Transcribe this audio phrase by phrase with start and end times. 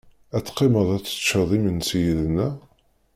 [0.35, 2.55] Ad teqqimeḍ ad teččeḍ imensi yid-neɣ.